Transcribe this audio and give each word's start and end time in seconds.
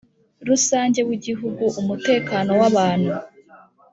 Rusange 0.47 0.99
w 1.07 1.09
igihugu 1.17 1.63
umutekano 1.81 2.51
w 2.59 2.63
abantu 2.69 3.11